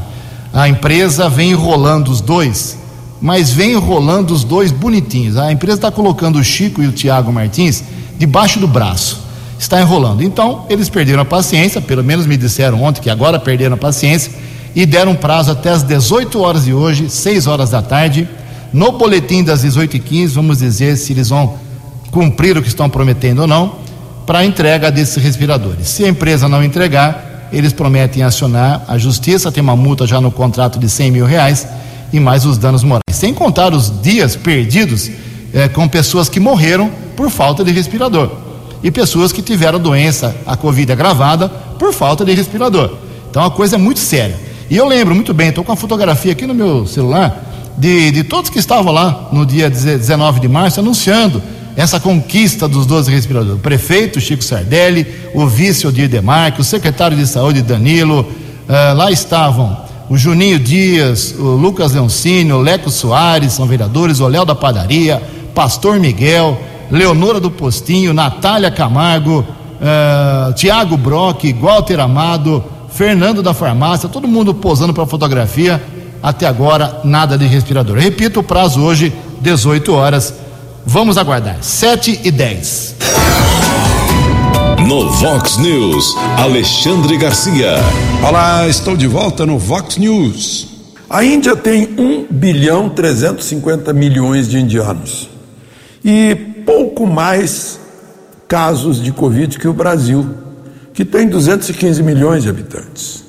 [0.53, 2.77] A empresa vem enrolando os dois,
[3.21, 5.37] mas vem enrolando os dois bonitinhos.
[5.37, 7.83] A empresa está colocando o Chico e o Tiago Martins
[8.17, 9.27] debaixo do braço.
[9.59, 10.23] Está enrolando.
[10.23, 14.31] Então, eles perderam a paciência, pelo menos me disseram ontem que agora perderam a paciência
[14.75, 18.27] e deram prazo até as 18 horas de hoje, 6 horas da tarde.
[18.71, 21.55] No boletim das 18h15, vamos dizer se eles vão
[22.11, 23.75] cumprir o que estão prometendo ou não,
[24.25, 25.87] para a entrega desses respiradores.
[25.87, 30.31] Se a empresa não entregar, eles prometem acionar a justiça, tem uma multa já no
[30.31, 31.67] contrato de 100 mil reais
[32.13, 33.01] e mais os danos morais.
[33.11, 35.09] Sem contar os dias perdidos
[35.53, 38.31] eh, com pessoas que morreram por falta de respirador
[38.83, 42.97] e pessoas que tiveram doença, a Covid agravada, por falta de respirador.
[43.29, 44.48] Então a coisa é muito séria.
[44.69, 47.43] E eu lembro muito bem, estou com a fotografia aqui no meu celular,
[47.75, 51.41] de, de todos que estavam lá no dia 19 de março anunciando
[51.75, 53.55] essa conquista dos 12 respiradores.
[53.55, 59.11] O prefeito Chico Sardelli, o vice Odir Demarque, o secretário de saúde Danilo, uh, lá
[59.11, 59.75] estavam
[60.07, 65.19] o Juninho Dias, o Lucas Leoncini, o Leco Soares, são vereadores, o Léo da Padaria,
[65.55, 66.61] Pastor Miguel,
[66.91, 74.53] Leonora do Postinho, Natália Camargo, uh, Tiago Brock, Walter Amado, Fernando da farmácia, todo mundo
[74.53, 75.81] posando para fotografia.
[76.21, 77.97] Até agora, nada de respirador.
[77.97, 80.33] Repito, o prazo hoje, 18 horas.
[80.85, 81.57] Vamos aguardar.
[81.61, 82.95] 7 e 10.
[84.87, 87.75] No Vox News, Alexandre Garcia.
[88.27, 90.67] Olá, estou de volta no Vox News.
[91.09, 95.29] A Índia tem 1 bilhão 350 milhões de indianos
[96.03, 96.35] e
[96.65, 97.79] pouco mais
[98.47, 100.27] casos de Covid que o Brasil
[100.99, 103.23] que tem 215 milhões de habitantes.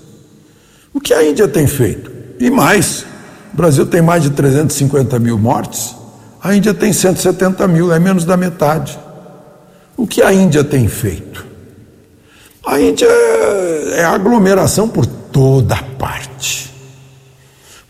[0.92, 2.10] O que a Índia tem feito?
[2.40, 3.06] E mais,
[3.54, 5.94] o Brasil tem mais de 350 mil mortes,
[6.42, 8.98] a Índia tem 170 mil, é menos da metade.
[9.96, 11.46] O que a Índia tem feito?
[12.66, 13.06] A Índia
[13.92, 16.74] é aglomeração por toda parte.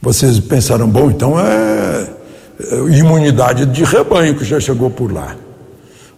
[0.02, 2.06] Vocês pensaram, bom, então é,
[2.70, 5.34] é imunidade de rebanho que já chegou por lá.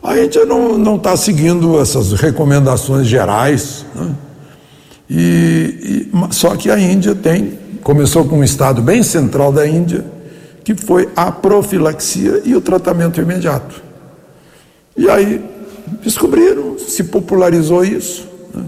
[0.02, 3.86] A Índia não está seguindo essas recomendações gerais.
[3.94, 4.14] Né?
[5.08, 10.04] E, e, só que a Índia tem, começou com um estado bem central da Índia,
[10.64, 13.80] que foi a profilaxia e o tratamento imediato.
[14.96, 15.40] E aí
[16.02, 18.26] descobriram, se popularizou isso.
[18.52, 18.64] Né?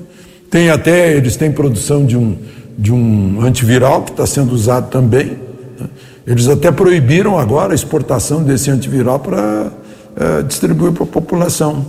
[0.48, 2.38] Tem até, eles têm produção de um,
[2.78, 5.38] de um antiviral que está sendo usado também.
[5.80, 5.88] Né?
[6.28, 9.72] Eles até proibiram agora a exportação desse antiviral para
[10.16, 11.84] é, distribuir para a população.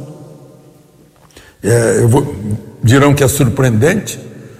[1.63, 2.35] É, vou,
[2.83, 4.19] dirão que é surpreendente,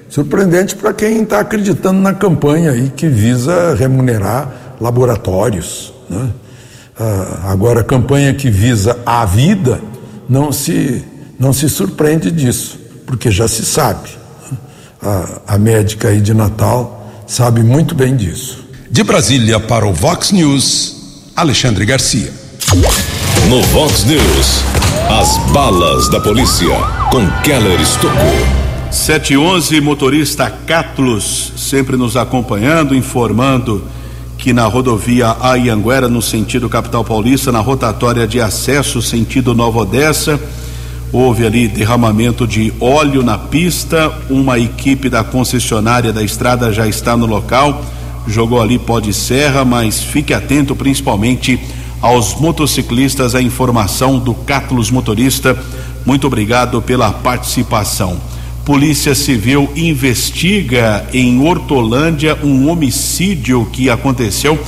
[0.09, 5.93] surpreendente para quem está acreditando na campanha aí que visa remunerar laboratórios.
[6.09, 6.29] Né?
[6.97, 9.81] Ah, agora, a campanha que visa a vida
[10.27, 11.03] não se,
[11.37, 14.09] não se surpreende disso, porque já se sabe.
[14.51, 14.57] Né?
[15.01, 18.65] A, a médica aí de Natal sabe muito bem disso.
[18.89, 22.31] De Brasília para o Vox News, Alexandre Garcia.
[23.49, 24.63] No Vox News,
[25.09, 26.67] as balas da polícia
[27.11, 28.19] com Keller Estocou.
[28.91, 33.83] 711, motorista Catlos, sempre nos acompanhando, informando
[34.37, 40.39] que na rodovia Aianguera, no sentido capital paulista, na rotatória de acesso sentido Nova Odessa,
[41.13, 44.11] Houve ali derramamento de óleo na pista.
[44.29, 47.85] Uma equipe da concessionária da estrada já está no local.
[48.27, 51.57] Jogou ali pó de serra, mas fique atento principalmente
[52.05, 53.33] aos motociclistas.
[53.33, 55.57] A informação do Cátulos Motorista.
[56.05, 58.17] Muito obrigado pela participação.
[58.63, 64.59] Polícia Civil investiga em Hortolândia um homicídio que aconteceu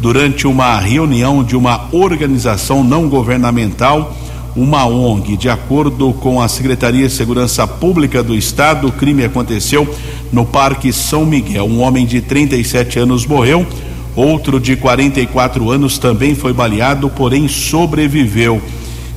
[0.00, 4.16] durante uma reunião de uma organização não governamental,
[4.54, 5.36] uma ONG.
[5.36, 9.86] De acordo com a Secretaria de Segurança Pública do Estado, o crime aconteceu
[10.32, 11.66] no Parque São Miguel.
[11.66, 13.66] Um homem de 37 anos morreu,
[14.16, 18.60] outro de 44 anos também foi baleado, porém sobreviveu.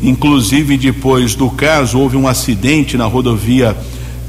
[0.01, 3.75] Inclusive, depois do caso, houve um acidente na rodovia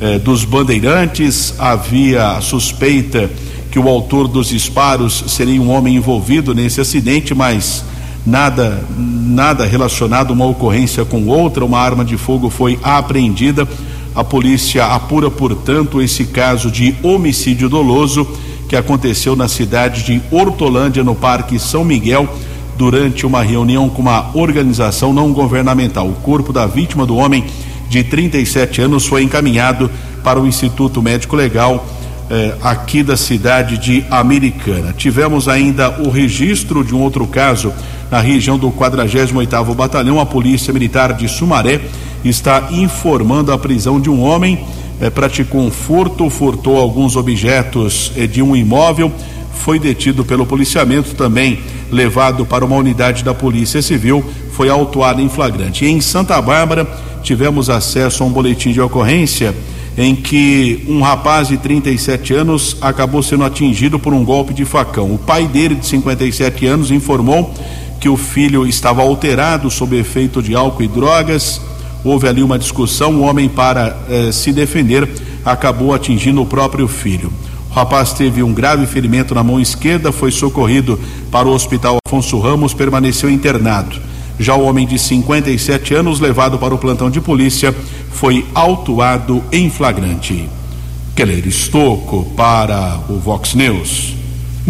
[0.01, 3.31] eh, dos Bandeirantes, havia suspeita
[3.71, 7.85] que o autor dos disparos seria um homem envolvido nesse acidente, mas
[8.27, 13.66] nada nada relacionado uma ocorrência com outra, uma arma de fogo foi apreendida.
[14.14, 18.27] A polícia apura, portanto, esse caso de homicídio doloso
[18.71, 22.33] que aconteceu na cidade de Hortolândia, no Parque São Miguel,
[22.79, 26.07] durante uma reunião com uma organização não governamental.
[26.07, 27.45] O corpo da vítima do homem
[27.89, 29.91] de 37 anos foi encaminhado
[30.23, 31.85] para o Instituto Médico Legal
[32.31, 34.95] eh, aqui da cidade de Americana.
[34.97, 37.73] Tivemos ainda o registro de um outro caso
[38.09, 40.21] na região do 48º Batalhão.
[40.21, 41.81] A Polícia Militar de Sumaré
[42.25, 44.64] está informando a prisão de um homem
[45.01, 49.12] eh, praticou um furto, furtou alguns objetos de um imóvel,
[49.53, 55.28] foi detido pelo policiamento também levado para uma unidade da Polícia Civil, foi autuado em
[55.28, 55.84] flagrante.
[55.84, 56.86] Em Santa Bárbara
[57.22, 59.55] tivemos acesso a um boletim de ocorrência
[59.96, 65.12] em que um rapaz de 37 anos acabou sendo atingido por um golpe de facão.
[65.12, 67.53] O pai dele, de 57 anos, informou
[68.01, 71.61] que o filho estava alterado sob efeito de álcool e drogas.
[72.05, 73.16] Houve ali uma discussão.
[73.16, 75.09] O homem, para eh, se defender,
[75.44, 77.32] acabou atingindo o próprio filho.
[77.70, 80.98] O rapaz teve um grave ferimento na mão esquerda, foi socorrido
[81.30, 83.96] para o Hospital Afonso Ramos, permaneceu internado.
[84.38, 87.74] Já o homem de 57 anos, levado para o plantão de polícia,
[88.11, 90.48] foi autuado em flagrante.
[91.14, 94.20] Keller Estocco para o Vox News.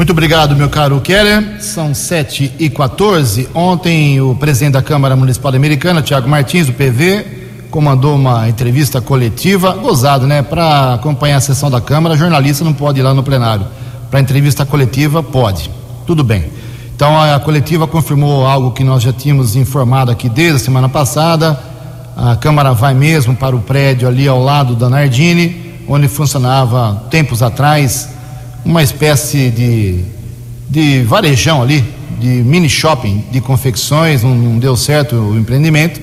[0.01, 1.61] Muito obrigado, meu caro Keller.
[1.61, 7.67] São 7 e 14 Ontem, o presidente da Câmara Municipal Americana, Tiago Martins, do PV,
[7.71, 9.73] comandou uma entrevista coletiva.
[9.73, 10.41] Gozado, né?
[10.41, 13.67] Para acompanhar a sessão da Câmara, jornalista não pode ir lá no plenário.
[14.11, 15.71] Para entrevista coletiva, pode.
[16.07, 16.47] Tudo bem.
[16.97, 21.61] Então a coletiva confirmou algo que nós já tínhamos informado aqui desde a semana passada.
[22.17, 27.43] A Câmara vai mesmo para o prédio ali ao lado da Nardini, onde funcionava tempos
[27.43, 28.19] atrás
[28.65, 30.05] uma espécie de,
[30.69, 31.85] de varejão ali,
[32.19, 36.01] de mini shopping de confecções, não, não deu certo o empreendimento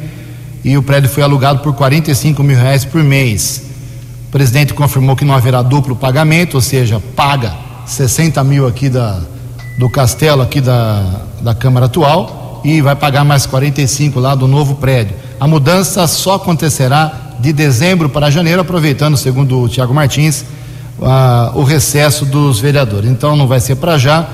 [0.64, 3.64] e o prédio foi alugado por 45 mil reais por mês.
[4.28, 7.56] O presidente confirmou que não haverá duplo pagamento, ou seja, paga
[7.86, 9.22] 60 mil aqui da,
[9.80, 14.76] do castelo aqui da, da Câmara atual e vai pagar mais 45 lá do novo
[14.76, 15.16] prédio.
[15.40, 20.44] A mudança só acontecerá de dezembro para janeiro, aproveitando, segundo o Tiago Martins,
[21.00, 23.10] uh, o recesso dos vereadores.
[23.10, 24.28] Então não vai ser para já,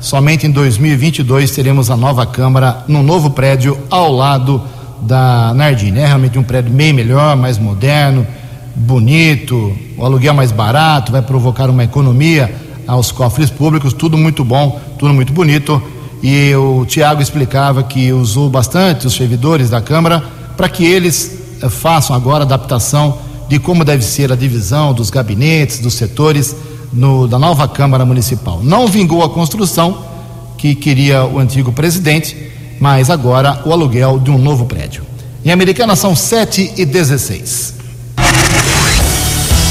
[0.00, 4.62] somente em 2022 teremos a nova Câmara no novo prédio ao lado
[5.02, 6.00] da Nardini.
[6.00, 8.26] É realmente um prédio bem melhor, mais moderno,
[8.74, 12.54] bonito, o aluguel mais barato, vai provocar uma economia
[12.86, 15.82] aos cofres públicos, tudo muito bom, tudo muito bonito.
[16.22, 20.24] E o Tiago explicava que usou bastante os servidores da Câmara
[20.56, 25.78] para que eles eh, façam agora adaptação de como deve ser a divisão dos gabinetes,
[25.78, 26.54] dos setores
[26.92, 28.60] no, da nova Câmara Municipal.
[28.62, 30.04] Não vingou a construção
[30.56, 32.36] que queria o antigo presidente,
[32.80, 35.02] mas agora o aluguel de um novo prédio.
[35.44, 37.74] Em Americana são 7 e 16.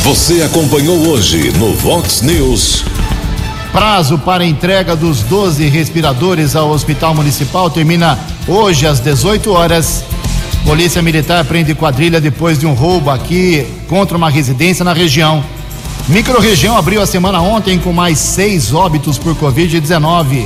[0.03, 2.85] Você acompanhou hoje no Vox News.
[3.71, 8.17] Prazo para entrega dos 12 respiradores ao Hospital Municipal termina
[8.47, 10.03] hoje às 18 horas.
[10.67, 15.41] Polícia Militar prende quadrilha depois de um roubo aqui contra uma residência na região.
[16.09, 20.45] Microrregião abriu a semana ontem com mais seis óbitos por Covid-19.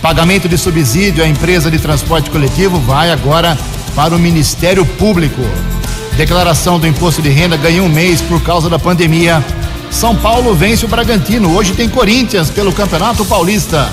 [0.00, 3.56] Pagamento de subsídio à empresa de transporte coletivo vai agora
[3.94, 5.42] para o Ministério Público.
[6.16, 9.44] Declaração do imposto de renda ganha um mês por causa da pandemia.
[9.90, 11.54] São Paulo vence o Bragantino.
[11.54, 13.92] Hoje tem Corinthians pelo Campeonato Paulista.